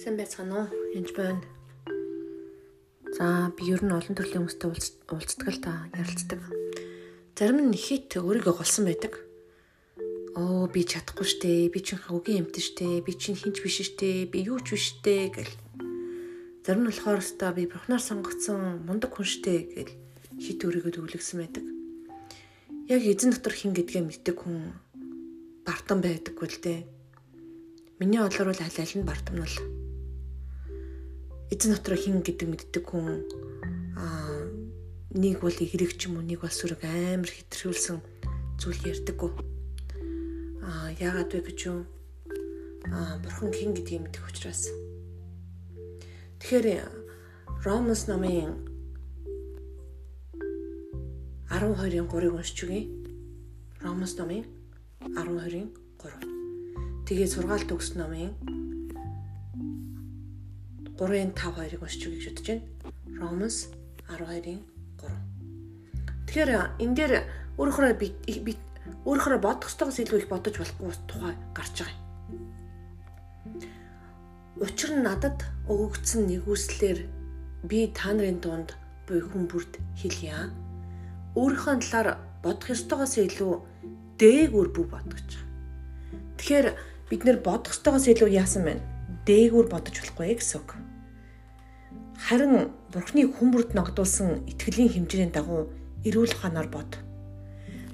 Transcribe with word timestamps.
Сайн 0.00 0.16
байцгаана 0.16 0.64
уу? 0.64 0.68
Янж 0.96 1.12
байна. 1.12 1.44
За 3.12 3.52
би 3.52 3.68
ер 3.68 3.84
нь 3.84 3.92
олон 3.92 4.16
төрлийн 4.16 4.48
хүмүүстэй 4.48 4.72
уулздаг 5.12 5.48
л 5.52 5.60
та 5.60 5.92
ярилцдаг. 5.92 6.40
Зарим 7.36 7.68
нь 7.68 7.76
хит 7.76 8.08
өөрийгөө 8.16 8.64
голсон 8.64 8.88
байдаг. 8.88 9.20
Оо 10.40 10.72
би 10.72 10.88
чадахгүй 10.88 11.28
штэ, 11.28 11.68
би 11.68 11.84
чинь 11.84 12.00
хавгийн 12.00 12.48
эмтэн 12.48 12.64
штэ, 12.64 13.04
би 13.04 13.12
чинь 13.12 13.36
хинч 13.36 13.60
биш 13.60 13.76
штэ, 13.92 14.24
би 14.24 14.40
юу 14.40 14.64
ч 14.64 14.72
биш 14.72 15.04
штэ 15.04 15.36
гэл. 15.36 15.52
Зарим 16.64 16.88
нь 16.88 16.88
болохоор 16.88 17.20
өстой 17.20 17.52
би 17.60 17.68
бурхнаар 17.68 18.00
сонгогдсон 18.00 18.80
мундаг 18.88 19.12
хүн 19.12 19.28
штэ 19.28 19.68
гэл 19.68 19.92
хит 20.40 20.64
өөрийгөө 20.64 20.96
төвлөгсөн 20.96 21.44
байдаг. 21.44 21.64
Яг 22.88 23.04
эзэн 23.04 23.36
дотор 23.36 23.52
хин 23.52 23.76
гэдгээ 23.76 24.00
мэддэг 24.00 24.48
хүн 24.48 24.72
бартан 25.68 26.00
байдаггүй 26.00 26.48
л 26.48 26.60
дээ. 26.64 26.80
Миний 28.00 28.16
бодлоор 28.16 28.56
бол 28.56 28.64
аль 28.64 28.80
аль 28.80 28.96
нь 28.96 29.04
бартамнал 29.04 29.79
эзэн 31.50 31.74
дотор 31.74 31.98
хин 31.98 32.22
гэдэг 32.22 32.48
мэддэг 32.48 32.84
хүн 32.86 33.26
аа 33.98 34.46
нэг 35.14 35.42
бол 35.42 35.52
игрэг 35.52 35.98
ч 35.98 36.06
юм 36.06 36.18
уу 36.18 36.24
нэг 36.24 36.40
бол 36.46 36.54
сүрэг 36.54 36.86
амар 36.86 37.30
хитрхүүлсэн 37.30 37.98
зүйл 38.62 38.80
ярьдаггүй 38.86 39.30
аа 40.62 40.94
яагаад 40.96 41.30
вэ 41.34 41.40
гэж 41.50 41.58
юу 41.66 41.84
аа 42.94 43.18
бурхан 43.22 43.50
хин 43.50 43.74
гэдгийг 43.74 44.06
мэдэх 44.06 44.24
учраас 44.30 44.70
тэгэхээр 46.38 47.00
Ромас 47.60 48.08
номын 48.08 48.56
12-ын 51.50 52.08
3-ыг 52.08 52.32
уншиж 52.32 52.62
үгэй. 52.64 52.88
Ромас 53.84 54.16
номын 54.16 54.46
12-ын 55.02 55.68
3. 56.00 57.04
Тэгээ 57.04 57.28
сургаалт 57.28 57.68
төгс 57.68 58.00
номын 58.00 58.32
3-ын 61.00 61.32
5 61.32 61.56
2-ыг 61.56 61.80
уншиж 61.80 62.04
гэж 62.04 62.24
бодож 62.28 62.46
байна. 62.46 62.64
Ромас 63.16 63.56
12-ын 64.04 64.60
3. 65.00 65.40
Тэгэхээр 66.28 66.50
энэ 66.84 66.94
дээр 66.94 67.12
өөрөөрөө 67.56 67.94
би 67.96 68.12
өөрөөрөө 69.08 69.40
бодох 69.40 69.72
ёстойгоос 69.72 69.98
илүү 70.04 70.18
их 70.20 70.28
бодож 70.28 70.54
болохгүй 70.60 70.92
тухай 71.08 71.34
гарч 71.56 71.76
байгаа 71.80 71.96
юм. 71.96 72.04
Учир 74.60 74.90
нь 74.92 75.04
надад 75.08 75.40
өгөгдсөн 75.72 76.28
нэгүслэр 76.28 76.98
би 77.64 77.88
та 77.96 78.12
нарын 78.12 78.40
дунд 78.44 78.76
буй 79.08 79.24
хүн 79.24 79.48
бүрд 79.48 79.80
хэлье. 79.96 80.52
Өөрийнхөө 81.32 81.80
талаар 81.80 82.20
бодох 82.44 82.76
ёстойгоос 82.76 83.14
илүү 83.24 83.54
дээгүүр 84.20 84.68
бодгож 84.76 85.28
байгаа. 85.32 85.48
Тэгэхээр 86.36 86.68
бид 87.08 87.22
нэр 87.24 87.38
бодох 87.40 87.72
ёстойгоос 87.72 88.06
илүү 88.12 88.28
яасан 88.36 88.68
байна? 88.68 88.84
Дээгүүр 89.24 89.66
бодож 89.72 89.96
болохгүй 89.96 90.36
гэсэн 90.36 90.60
үг. 90.60 90.89
Харин 92.20 92.68
Бурхны 92.92 93.24
хүмүүрд 93.32 93.72
ногдуулсан 93.72 94.44
итгэлийн 94.44 94.92
хэмжээний 94.92 95.32
дагуу 95.32 95.72
эрүүл 96.04 96.36
ухаанаар 96.36 96.68
бод. 96.68 97.00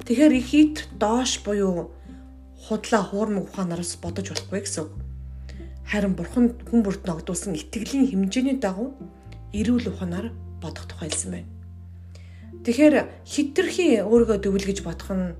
Тэгэхээр 0.02 0.34
их 0.34 0.46
хит 0.50 0.76
доош 0.98 1.46
буюу 1.46 1.94
худлаа 2.58 3.02
хуурмаг 3.06 3.46
ухаанаараас 3.46 3.94
бодож 4.02 4.34
болохгүй 4.34 4.66
гэсэн. 4.66 4.90
Харин 5.86 6.18
Бурхан 6.18 6.58
хүмүүрд 6.66 7.06
ногдуулсан 7.06 7.54
итгэлийн 7.54 8.10
хэмжээний 8.10 8.58
дагуу 8.58 8.98
эрүүл 9.54 9.94
ухаанаар 9.94 10.34
бодох 10.58 10.90
тухай 10.90 11.06
хэлсэн 11.06 11.30
байна. 11.30 11.50
Тэгэхээр 12.66 12.96
хитрхи 13.22 14.02
өөрийгөө 14.02 14.38
дөвлгөж 14.42 14.82
бодох 14.82 15.10
нь 15.14 15.38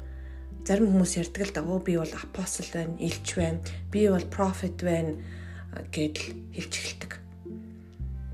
зарим 0.63 0.95
хүмүүс 0.95 1.19
ярьдаг 1.27 1.43
л 1.43 1.57
дагуу 1.59 1.79
би 1.83 1.99
бол 1.99 2.15
апостол 2.15 2.71
байна, 2.71 2.95
элч 3.03 3.35
байна, 3.35 3.59
би 3.91 4.07
бол 4.07 4.27
профет 4.31 4.79
байна 4.79 5.19
гэдэл 5.91 6.55
хэлж 6.55 6.75
эхэлдэг 6.79 7.26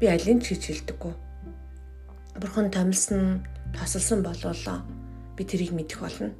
би 0.02 0.10
алин 0.10 0.42
ч 0.42 0.50
хийж 0.50 0.82
хэлдэггүй. 0.82 1.14
Бурхан 2.42 2.74
томилсон, 2.74 3.46
тосолсон 3.70 4.26
болоолоо 4.26 4.82
би 5.38 5.46
тэрийг 5.46 5.70
мэдэх 5.70 6.02
болно. 6.02 6.34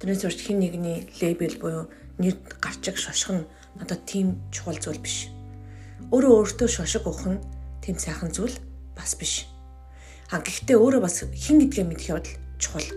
Тэрнээс 0.00 0.24
урьд 0.24 0.40
хин 0.40 0.64
нэгний 0.64 1.12
лейбл 1.20 1.60
буюу 1.60 1.92
нэр 2.16 2.40
гарчиг 2.56 2.96
шоших 2.96 3.36
нь 3.36 3.44
надад 3.76 4.08
тийм 4.08 4.40
чухал 4.48 4.80
зүйл 4.80 4.96
биш. 4.96 5.28
Өөрөө 6.08 6.56
өөртөө 6.56 6.68
шошиг 6.72 7.04
өгөх 7.04 7.36
нь 7.36 7.44
тийм 7.84 8.00
сайхан 8.00 8.32
зүйл 8.32 8.56
бас 8.96 9.12
биш. 9.20 9.44
А 10.32 10.40
гэхдээ 10.40 10.80
өөрөө 10.80 11.04
бас 11.04 11.20
хин 11.36 11.60
гэдгээ 11.60 11.84
мэдэх 11.84 12.16
явдал 12.16 12.40
чухал. 12.56 12.88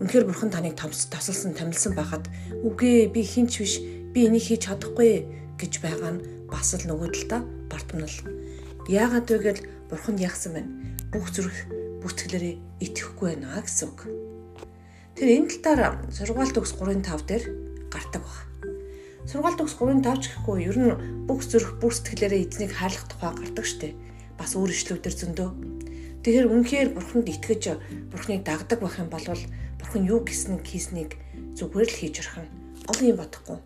Үнэхээр 0.00 0.32
бурхан 0.32 0.48
таныг 0.48 0.80
тосолсон, 0.80 1.52
томилсон 1.52 1.92
байхад 1.92 2.24
үгүй 2.64 3.12
би 3.12 3.20
хинч 3.20 3.60
биш, 3.60 3.84
би 4.16 4.24
энийг 4.24 4.48
хийж 4.48 4.64
чадахгүй 4.64 5.28
гэж 5.60 5.72
байгаа 5.84 6.16
нь 6.16 6.24
бас 6.48 6.72
л 6.72 6.88
нөгөө 6.88 7.08
талдаа 7.12 7.44
бартамнал 7.68 8.16
Яагаад 8.90 9.30
вэ 9.30 9.38
гэвэл 9.38 9.62
бурхан 9.86 10.18
яагсан 10.18 10.50
байна. 10.50 10.74
Бүх 11.14 11.30
зүрх 11.30 11.54
бүтгэлээрээ 12.02 12.58
итгэхгүй 12.82 13.38
байна 13.38 13.62
гэсэн 13.62 13.86
үг. 13.86 14.10
Тэр 15.14 15.28
энэ 15.30 15.62
талаар 15.62 16.02
сургаалт 16.10 16.58
төгс 16.58 16.74
3-5 16.74 17.22
дээр 17.22 17.44
гардаг 17.86 18.18
баг. 18.26 18.38
Сургаалт 19.30 19.62
төгс 19.62 19.78
3-5 19.78 20.02
ч 20.18 20.34
гэхгүй 20.34 20.58
ер 20.66 20.78
нь 20.82 20.98
бүх 21.30 21.38
зүрх 21.46 21.78
бүх 21.78 21.94
сэтгэлээрээ 21.94 22.50
эзнийг 22.50 22.74
хаалгах 22.74 23.06
тухай 23.06 23.30
гардаг 23.30 23.62
штеп. 23.62 23.94
Бас 24.34 24.58
өөр 24.58 24.74
ишлүүдээр 24.74 25.14
зөндөө. 25.14 25.50
Тэгэхээр 26.26 26.50
үнэхээр 26.50 26.88
бурханд 26.90 27.30
итгэж 27.30 27.62
бурханыг 28.10 28.42
дагдаг 28.42 28.82
байх 28.82 28.98
юм 28.98 29.06
бол 29.06 29.22
бурхан 29.78 30.02
юу 30.02 30.26
гэснэг 30.26 30.66
хийснийг 30.66 31.14
зүгээр 31.54 31.90
л 31.94 31.98
хийж 32.02 32.26
орох 32.26 32.42
нь 32.42 32.50
олон 32.90 33.06
юм 33.06 33.18
бодохгүй. 33.22 33.58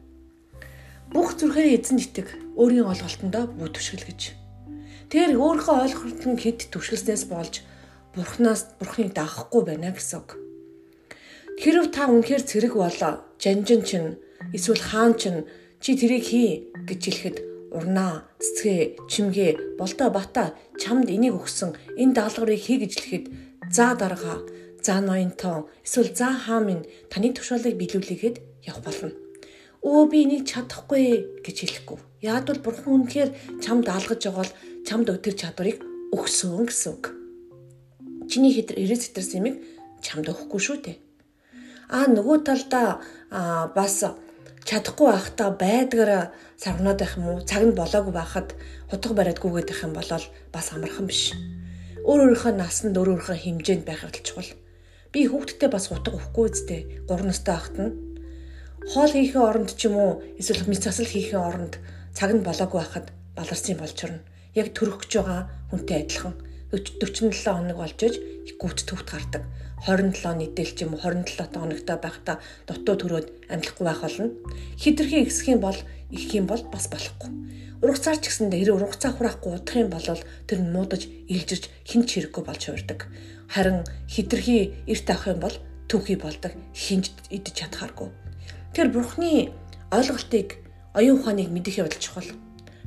Бүх 1.17 1.33
зүрхээрээ 1.41 1.81
эзэн 1.81 1.97
итэг 1.97 2.29
өөрийн 2.61 2.85
олголтондоо 2.93 3.49
бүү 3.57 3.73
төшгөл 3.73 4.05
гэж 4.05 4.44
Тэгэхээр 5.15 5.39
өөрийнхөө 5.39 5.77
ойлголт 5.79 6.23
нь 6.27 6.41
хэд 6.43 6.75
төвшгөлснээс 6.75 7.31
болж 7.31 7.63
бурхнаас 8.19 8.75
бурхныг 8.83 9.15
дагахгүй 9.15 9.63
байна 9.63 9.95
гэсэн 9.95 10.19
үг. 10.19 10.35
Хэрв 11.55 11.95
та 11.95 12.11
үнэхээр 12.11 12.43
цэрэг 12.43 12.75
болоо, 12.75 13.23
жанжин 13.39 13.87
чинь 13.87 14.19
эсвэл 14.51 14.83
хаан 14.83 15.15
чинь 15.15 15.47
чи 15.79 15.95
тэрийг 15.95 16.25
хий 16.27 16.67
гэж 16.75 17.01
хэлэхэд 17.07 17.37
урнаа, 17.71 18.27
цэцгээ, 18.43 19.07
чимгээ, 19.07 19.79
болдоо 19.79 20.11
бата 20.11 20.59
чамд 20.83 21.07
энийг 21.07 21.39
өгсөн 21.39 21.79
энэ 21.95 22.19
даалгаврыг 22.19 22.59
хий 22.59 22.83
гэж 22.83 22.93
хэлэхэд 22.99 23.27
за 23.71 23.95
дарга, 23.95 24.43
за 24.83 24.99
ноёнтон 24.99 25.71
эсвэл 25.87 26.11
за 26.11 26.35
хаа 26.35 26.59
минь 26.59 26.91
таны 27.07 27.31
тушаалыг 27.31 27.79
биелүүлэхэд 27.79 28.67
явах 28.67 28.83
болно. 28.83 29.15
Өө 29.79 30.11
би 30.11 30.27
энийг 30.27 30.49
чадахгүй 30.51 31.45
гэж 31.45 31.57
хэлэхгүй. 31.61 31.99
Яг 32.25 32.49
бол 32.49 32.59
бурхан 32.67 33.05
үнэхээр 33.05 33.31
чамд 33.61 33.85
даалгаж 33.85 34.21
байгаа 34.25 34.43
бол 34.43 34.53
чамд 34.85 35.09
тэр 35.25 35.33
чадварыг 35.33 35.81
өгсөн 36.13 36.69
гэсэн 36.69 36.93
үг. 36.93 37.05
Чиний 38.29 38.53
хэтэр 38.53 38.77
ирээ 38.85 39.01
зэтэрсэн 39.01 39.41
юмыг 39.41 39.57
чамд 40.05 40.29
өгөхгүй 40.29 40.61
шүү 40.61 40.79
дээ. 40.85 40.97
Аа 41.89 42.07
нөгөө 42.13 42.45
талдаа 42.45 43.01
бас 43.73 44.05
чадахгүй 44.69 45.09
байхдаа 45.09 45.57
байдгаар 45.57 46.37
сарнаад 46.61 47.01
байх 47.01 47.17
юм 47.17 47.25
уу? 47.33 47.41
Цаг 47.49 47.65
нь 47.65 47.73
болоогүй 47.73 48.13
байхад 48.13 48.53
хутга 48.93 49.17
бариадгүйгээд 49.17 49.69
байх 49.73 49.83
юм 49.89 49.93
бол 49.97 50.11
бас 50.53 50.67
амархан 50.77 51.09
биш. 51.09 51.33
Өөр 52.05 52.29
өөрийнхөө 52.29 52.53
насанд 52.53 52.97
өөр 53.01 53.17
өөрийнхөө 53.17 53.41
хэмжээнд 53.41 53.85
байх 53.89 54.05
явдал 54.05 54.21
чухал. 54.21 54.53
Би 55.13 55.25
хүүхдтэй 55.25 55.73
бас 55.73 55.89
хутга 55.89 56.13
өгөхгүй 56.13 56.45
үстэй. 56.53 56.81
3 57.09 57.25
настай 57.25 57.57
байхад 57.57 57.77
нь 57.81 57.93
хоол 58.93 59.13
хийхин 59.17 59.41
оронд 59.49 59.71
ч 59.81 59.89
юм 59.89 59.97
уу 59.97 60.13
эсвэл 60.37 60.69
мэд 60.69 60.85
засал 60.85 61.09
хийхин 61.09 61.41
оронд 61.41 61.81
цаг 62.13 62.37
нь 62.37 62.45
болоогүй 62.45 62.81
байхад 62.85 63.07
баларсан 63.33 63.81
болж 63.81 63.97
орно 64.05 64.21
яг 64.55 64.71
төрөх 64.75 65.03
гэж 65.03 65.13
байгаа 65.19 65.43
хүнтэй 65.71 65.99
адилхан 66.07 66.35
47 66.75 67.31
хоног 67.31 67.79
болж 67.79 68.01
иж 68.03 68.17
гүт 68.59 68.83
төвт 68.87 69.09
гардаг. 69.11 69.43
27 69.87 70.41
нийтэлч 70.41 70.83
юм 70.83 70.95
уу 70.95 71.03
27 71.03 71.55
хоногтой 71.55 71.99
байхдаа 72.03 72.37
дутуу 72.67 72.97
төрөөд 72.99 73.29
амьдлахгүй 73.53 73.85
байх 73.87 74.01
болно. 74.03 74.31
Хитрхи 74.81 75.23
ихсэх 75.23 75.55
юм 75.55 75.61
бол 75.61 75.79
их 76.11 76.35
юм 76.35 76.47
бол 76.47 76.63
бас 76.73 76.89
болохгүй. 76.91 77.31
Ургацаар 77.85 78.19
ч 78.19 78.33
гэсэндээ 78.33 78.59
хэрэг 78.65 78.79
ургацаа 78.81 79.13
хураахгүй 79.13 79.51
удах 79.55 79.77
юм 79.77 79.91
бол 79.93 80.07
тэр 80.49 80.61
нь 80.63 80.73
муудаж 80.73 81.03
илжирч 81.29 81.71
хинч 81.85 82.09
хэрэггүй 82.17 82.43
болж 82.43 82.63
хувирдаг. 82.65 83.01
Харин 83.47 83.85
хитрхи 84.09 84.73
эрт 84.89 85.07
авах 85.11 85.29
юм 85.31 85.41
бол 85.45 85.57
түүхий 85.87 86.17
болдог 86.17 86.53
хинж 86.73 87.13
идэж 87.29 87.55
чадхааргүй. 87.55 88.09
Тэр 88.73 88.89
бурхны 88.89 89.53
ойлголтыг 89.93 90.59
оюун 90.97 91.21
ухааныг 91.21 91.53
мэдэх 91.53 91.85
явдал 91.85 92.01
чухал 92.01 92.31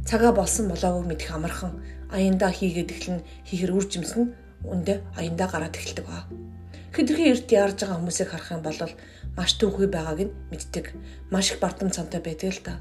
цагаа 0.07 0.31
болсон 0.31 0.71
болоог 0.71 1.03
мэдэх 1.03 1.35
амархан 1.35 1.83
аяндаа 2.15 2.51
хийгээд 2.55 2.93
эхлэн 2.95 3.19
хийхэр 3.43 3.75
үр 3.75 3.85
жимс 3.91 4.15
нь 4.15 4.31
үндэ 4.63 5.03
аяндаа 5.19 5.47
гараад 5.51 5.75
эхэлдэг 5.75 6.05
ба. 6.07 6.23
Хэдэрхий 6.95 7.29
эрт 7.35 7.51
яарж 7.51 7.83
байгаа 7.83 7.99
хүмүүсийг 7.99 8.29
харах 8.31 8.51
юм 8.55 8.63
бол 8.63 8.79
маш 9.35 9.51
түүхий 9.59 9.91
байгааг 9.91 10.19
нь 10.31 10.35
мэддэг. 10.47 10.85
Маш 11.27 11.51
их 11.51 11.59
бардам 11.59 11.91
цантай 11.91 12.23
байдаг 12.23 12.55
л 12.55 12.63
та. 12.63 12.79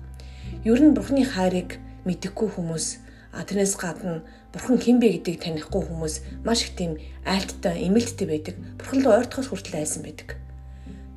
Ер 0.63 0.79
нь 0.79 0.95
Бурхны 0.95 1.27
хайрыг 1.27 1.83
мэдэхгүй 2.07 2.49
хүмүүс 2.55 2.87
а 3.35 3.43
тэрнээс 3.43 3.75
гадна 3.75 4.23
Бурхан 4.55 4.79
хэн 4.79 5.03
бэ 5.03 5.19
гэдгийг 5.19 5.43
танихгүй 5.43 5.83
хүмүүс 5.83 6.47
маш 6.47 6.63
их 6.63 6.79
тийм 6.79 6.97
айлттай, 7.27 7.91
эмэлттэй 7.91 8.27
байдаг. 8.31 8.55
Бурхан 8.79 9.03
руу 9.03 9.19
ойртохоос 9.19 9.51
хүртэл 9.51 9.83
айсан 9.83 10.07
байдаг. 10.07 10.39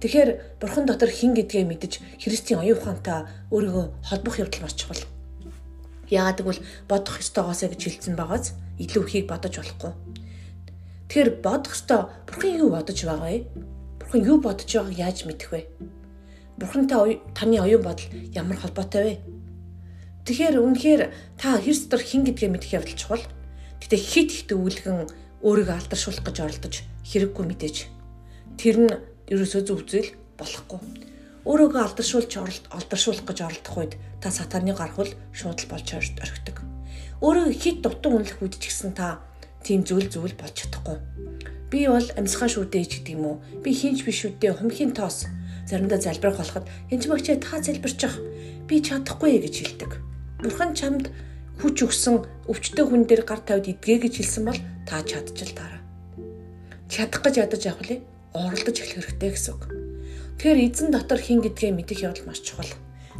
Тэгэхээр 0.01 0.57
Бурхан 0.57 0.89
дотор 0.89 1.13
хэн 1.13 1.37
гэдгээ 1.37 1.63
мэдэж 1.69 1.93
Христийн 2.17 2.65
оюун 2.65 2.81
ухаантай 2.81 3.29
өөрийгөө 3.53 3.85
холбох 4.09 4.35
явдал 4.41 4.65
маш 4.65 4.75
чухал. 4.75 4.99
Яагаад 6.09 6.41
гэвэл 6.41 6.65
бодох 6.89 7.21
ёстойгоосаа 7.21 7.69
гэж 7.69 7.81
хэлсэн 7.85 8.15
байгааз 8.17 8.57
илүү 8.81 9.03
ихийг 9.05 9.25
бодож 9.29 9.53
болохгүй. 9.61 9.93
Тэгэхээр 11.09 11.29
бодох 11.41 11.73
ёстой 11.77 12.01
бурхан 12.25 12.51
юу 12.57 12.69
бодож 12.73 12.97
байгаа 13.05 13.29
вэ? 13.29 13.45
Бурхан 14.01 14.21
юу 14.25 14.37
бодож 14.41 14.69
байгааг 14.69 14.97
яаж 14.97 15.17
мэдэх 15.25 15.49
вэ? 15.53 15.61
Бурхантай 16.57 17.21
таны 17.37 17.57
оюун 17.61 17.83
бодол 17.85 18.09
ямар 18.33 18.57
холбоотой 18.57 19.03
вэ? 19.03 19.13
Тэгэхээр 20.25 20.61
үнэхээр 20.61 21.01
та 21.37 21.57
Христ 21.57 21.89
дотор 21.89 22.05
хин 22.05 22.25
гэдгээ 22.25 22.49
мэдэх 22.53 22.73
явдал 22.73 22.97
чухал. 22.97 23.25
Гэтэ 23.81 23.97
хит 23.97 24.29
хит 24.29 24.51
өвлгөн 24.53 25.09
өөрийгөө 25.41 25.75
алдаршуулах 25.77 26.25
гэж 26.25 26.37
оролдож 26.43 26.75
хэрэггүй 27.07 27.45
мэдээж. 27.47 27.77
Тэр 28.59 28.75
нь 28.85 28.93
ерөөсөө 29.31 29.61
зөв 29.65 29.87
зүйл 29.87 30.13
болохгүй. 30.37 30.79
Өөрийгөө 31.49 31.81
алдаршуулж 31.81 32.29
алдаршуулах 32.69 33.25
гэж 33.25 33.39
оролдох 33.41 33.77
үед 33.81 33.93
та 34.21 34.29
сатаны 34.29 34.69
гаргуул 34.77 35.09
шууд 35.33 35.65
л 35.65 35.71
болж 35.73 35.89
орхидог. 35.97 36.61
Өөрийгөө 37.25 37.57
хит 37.57 37.81
дутуу 37.81 38.21
үнэлэх 38.21 38.37
үед 38.45 38.61
ч 38.61 38.69
гэсэн 38.69 38.93
та 38.93 39.17
тийм 39.65 39.81
зүйл 39.81 40.05
зүйл 40.13 40.37
болж 40.37 40.53
чадахгүй. 40.53 41.01
Би 41.73 41.89
бол 41.89 42.05
амьсгаа 42.05 42.53
шүүдээ 42.53 42.85
гэдэг 42.85 43.17
юм 43.17 43.25
уу? 43.25 43.41
Би 43.65 43.73
хинч 43.73 44.05
биш 44.05 44.29
үдээ 44.29 44.61
хумхийн 44.61 44.93
тоос 44.93 45.25
заримдаа 45.65 45.97
залбирах 45.97 46.37
болоход 46.37 46.69
энэ 46.93 47.09
багчаа 47.09 47.41
та 47.41 47.57
залбирчих. 47.57 48.13
Би 48.69 48.85
чадахгүй 48.85 49.41
гэж 49.41 49.55
хэлдэг. 49.57 49.91
Бурхан 50.45 50.77
чамд 50.77 51.09
хүч 51.65 51.81
өгсөн 51.81 52.29
өвчтөе 52.45 52.85
хүн 52.85 53.09
дээр 53.09 53.25
гар 53.25 53.41
тавьд 53.41 53.73
идгээ 53.73 54.05
гэж 54.05 54.13
хэлсэн 54.21 54.45
бол 54.45 54.61
та 54.85 55.01
чадчих 55.01 55.57
таараа. 55.57 55.81
Чадах 56.85 57.25
гэж 57.25 57.35
ядаж 57.41 57.61
явах 57.65 57.89
лээ. 57.89 58.05
Оролдож 58.37 58.77
эхлэх 58.77 59.09
хэрэгтэй 59.09 59.33
гэсэн 59.33 59.53
үг. 59.57 59.88
Тэгэхээр 60.39 60.71
эзэн 60.71 60.95
дотор 60.95 61.19
хин 61.19 61.43
гэдгээ 61.43 61.75
мэдэх 61.75 61.99
явдал 61.99 62.31
маш 62.31 62.39
чухал. 62.39 62.71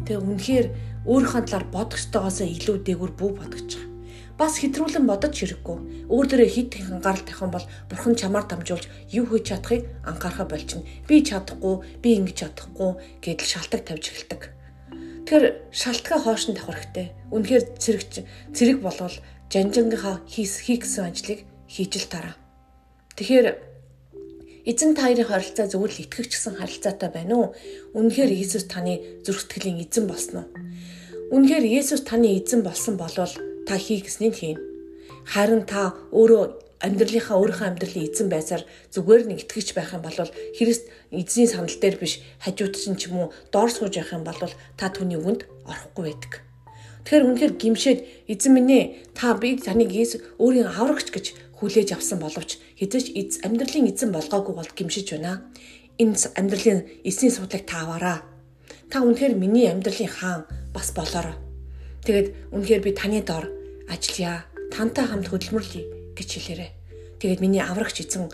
Тэгээ 0.08 0.24
үнэхээр 0.24 0.66
өөрийнхөө 1.04 1.42
талаар 1.44 1.68
бодох 1.68 2.00
ёстойгоосоо 2.00 2.48
илүү 2.48 2.80
дээгүр 2.80 3.12
бүү 3.12 3.30
бодож 3.36 3.76
байгаа. 3.76 4.40
Бас 4.40 4.56
хэтрүүлэн 4.56 5.04
бодож 5.04 5.36
хэрэггүй. 5.36 6.08
Өөр 6.08 6.26
дөрөө 6.32 6.48
хит 6.48 6.80
анхаарал 6.80 7.20
тавих 7.28 7.44
бол 7.52 7.66
бурхан 7.92 8.16
чамаар 8.16 8.48
дамжуулж 8.48 8.88
юу 9.12 9.28
хийж 9.28 9.52
чадахыг 9.52 9.84
анхаарахаа 10.00 10.48
болчихно. 10.48 10.88
Би 11.04 11.20
чадахгүй, 11.20 11.74
би 12.00 12.08
ингэж 12.24 12.36
чадахгүй 12.40 12.90
гэдэл 13.20 13.52
шалтак 13.52 13.84
тавьж 13.84 14.04
эхэлдэг. 14.08 14.42
Тэгэхээр 15.28 15.44
шалтгаан 15.76 16.24
хоош 16.24 16.48
нь 16.48 16.56
давах 16.56 16.88
хэрэгтэй. 16.88 17.12
Үнэхээр 17.36 17.64
цэрэг 17.76 18.02
цэрэг 18.56 18.78
болвол 18.80 19.12
жанжингийнхаа 19.52 20.24
хийс 20.24 20.64
хийгсэн 20.64 21.12
ажлыг 21.12 21.44
хийж 21.68 21.92
л 22.00 22.08
тараа. 22.08 22.34
Тэгэхээр 23.20 23.69
эзэн 24.68 24.92
таарын 24.96 25.24
харилцаа 25.24 25.66
зөвхөн 25.68 25.92
л 25.92 26.02
итгэгч 26.04 26.30
гэсэн 26.36 26.54
харилцаатай 26.60 27.10
байна 27.12 27.34
уу? 27.36 27.48
Үнэхээр 27.96 28.32
Иесус 28.36 28.68
таны 28.68 29.00
зүрх 29.24 29.48
сэтгэлийн 29.48 29.80
эзэн 29.84 30.04
болсон 30.04 30.44
уу? 30.44 30.48
Үнэхээр 31.32 31.64
Иесус 31.64 32.04
таны 32.04 32.36
эзэн 32.36 32.60
болсон 32.60 33.00
болвол 33.00 33.32
та 33.64 33.74
хийгснийг 33.80 34.36
хийнэ. 34.36 34.60
Харин 35.24 35.64
та 35.64 35.96
өөрөө 36.12 36.44
амьдралынхаа 36.80 37.36
өөрийнхөө 37.36 37.68
амьдралын 37.68 38.08
эзэн 38.08 38.28
байсаар 38.32 38.62
зүгээр 38.92 39.22
нэг 39.28 39.38
итгэж 39.44 39.76
байх 39.76 39.92
юм 39.92 40.02
бол 40.04 40.16
Христ 40.56 40.88
эзний 41.12 41.48
санал 41.48 41.76
дээр 41.76 41.96
биш 42.00 42.24
хажууд 42.40 42.74
чинь 42.76 42.96
ч 42.96 43.12
юм 43.12 43.28
уу 43.28 43.32
доор 43.52 43.68
сууж 43.68 44.00
явах 44.00 44.16
юм 44.16 44.24
бол 44.24 44.36
та 44.80 44.88
түүний 44.88 45.20
үгэнд 45.20 45.44
орохгүй 45.68 46.04
байдаг. 46.08 46.32
Тэгэхээр 47.04 47.26
үнэхээр 47.28 47.54
гимшээд 47.60 48.00
эзэн 48.32 48.52
минь 48.56 48.72
ээ 48.72 48.84
та 49.12 49.36
би 49.36 49.60
таныг 49.60 49.92
Иесус 49.92 50.24
өөрийн 50.40 50.72
аврагч 50.72 51.12
гэж 51.12 51.26
хүлээж 51.60 51.92
авсан 51.92 52.18
боловч 52.18 52.56
хэзээ 52.80 53.00
ч 53.04 53.08
амьдралын 53.44 53.92
эзэн 53.92 54.10
болгоогүй 54.10 54.54
бол 54.56 54.70
гимшиж 54.72 55.12
байна. 55.12 55.44
Энэ 56.00 56.16
амьдралын 56.34 57.04
эсний 57.04 57.30
судлыг 57.30 57.68
та 57.68 57.84
аваараа. 57.84 58.24
Та 58.88 59.04
үнэхээр 59.04 59.36
миний 59.36 59.68
амьдралын 59.68 60.08
хаан 60.08 60.42
бас 60.72 60.90
болоорой. 60.96 61.36
Тэгээд 62.08 62.56
үнэхээр 62.56 62.82
би 62.82 62.90
таны 62.96 63.20
дор 63.20 63.52
ажиллая. 63.92 64.48
Тантай 64.72 65.04
хамт 65.04 65.28
хөдөлмөрлөе 65.28 66.16
гэж 66.16 66.28
хэлээрэй. 66.40 66.70
Тэгээд 67.20 67.44
миний 67.44 67.60
аврагч 67.60 68.00
эзэн 68.00 68.32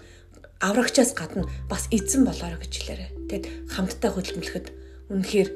аврагчаас 0.63 1.13
гадна 1.19 1.51
бас 1.69 1.91
эзэн 1.91 2.23
болоорой 2.25 2.63
гэж 2.63 2.73
хэлээрэй. 2.73 3.11
Тэгэд 3.27 3.45
хамтдаа 3.75 4.11
хөдөлмөрлөхөд 4.15 4.67
үнэхээр 5.11 5.49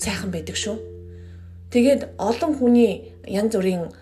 сайхан 0.00 0.30
байдаг 0.32 0.56
шүү. 0.56 0.80
Тэгээд 1.68 2.16
олон 2.16 2.52
хүний 2.56 3.12
янз 3.28 3.52
бүрийн 3.52 3.92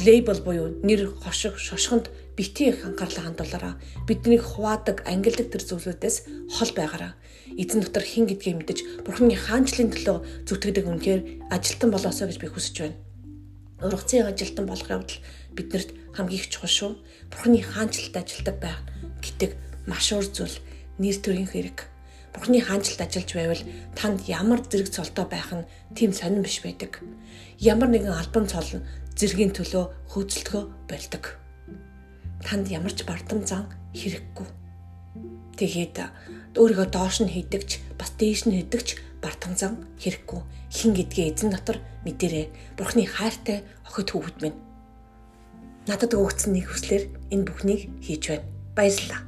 лейбл 0.00 0.40
буюу 0.40 0.80
нэр 0.80 1.12
хошиг 1.12 1.60
шошгонд 1.60 2.08
бити 2.36 2.68
их 2.70 2.84
анхаарлаа 2.84 3.24
хандуулаараа 3.26 3.74
биднийг 4.06 4.42
хуваадаг 4.44 5.02
ангилдаг 5.08 5.48
төр 5.50 5.62
зүйлүүдээс 5.64 6.16
хол 6.52 6.72
байгаараа 6.76 7.12
эзэн 7.56 7.80
дотор 7.80 8.04
хин 8.04 8.28
гэдгийг 8.28 8.56
мэдэж 8.60 8.78
бурхны 9.08 9.34
хаанчлалын 9.34 9.92
төлөө 9.96 10.18
зүтгэдэг 10.44 10.84
үнэхээр 10.84 11.22
ажилтан 11.48 11.90
болоосоо 11.90 12.28
гэж 12.28 12.38
би 12.40 12.48
хүсэж 12.52 12.76
байна. 12.84 13.00
Ургацын 13.80 14.28
ажилтан 14.28 14.66
болох 14.68 14.88
явдал 14.88 15.20
биднэрт 15.56 15.90
хамгийн 16.16 16.40
их 16.40 16.48
чухал 16.48 16.72
шүү. 16.72 16.92
Бурхны 17.32 17.60
хаанчлалд 17.60 18.16
ажилдаг 18.16 18.56
байх 18.60 18.80
гэдэг 19.20 19.50
маш 19.88 20.12
уур 20.12 20.24
зүйл 20.24 20.56
нэр 21.00 21.16
төрийн 21.20 21.48
хэрэг. 21.48 21.88
Бурхны 22.32 22.60
хаанчлалд 22.60 23.04
ажиллаж 23.04 23.30
байвал 23.36 23.62
танд 23.96 24.24
ямар 24.28 24.60
зэрэг 24.64 24.88
цолтой 24.92 25.24
байх 25.28 25.52
нь 25.52 25.68
тийм 25.96 26.12
сонирн 26.12 26.44
биш 26.44 26.60
байдаг. 26.64 27.00
Ямар 27.60 27.88
нэгэн 27.92 28.12
албан 28.12 28.48
цол 28.48 28.80
зэргийн 29.16 29.52
төлөө 29.52 29.84
хөөцөлтгөө 30.12 30.62
болдог. 30.88 31.45
Танд 32.46 32.70
ямар 32.70 32.94
ч 32.94 33.02
бардам 33.02 33.42
зан 33.42 33.66
хэрэггүй. 33.90 34.46
Тэгээд 35.58 35.98
өөрийгөө 36.54 36.88
доош 36.94 37.18
нь 37.18 37.32
хийдэгч 37.34 37.98
бас 37.98 38.14
дээш 38.14 38.46
нь 38.46 38.54
хийдэгч 38.54 39.18
бардам 39.18 39.58
зан 39.58 39.82
хэрэггүй. 39.98 40.40
Хин 40.70 40.94
гэдгээ 40.94 41.26
эзэн 41.34 41.50
дотор 41.50 41.82
мэдэрээ. 42.06 42.78
Бурхны 42.78 43.02
хайртай 43.02 43.66
охид 43.82 44.14
хүүхэд 44.14 44.38
минь 44.46 44.58
надад 45.90 46.14
өгөгдсөн 46.14 46.54
нэг 46.54 46.70
хүслээр 46.70 47.04
энэ 47.34 47.46
бүхнийг 47.50 47.82
хийж 47.98 48.22
байна. 48.30 48.46
Баярлалаа. 48.78 49.22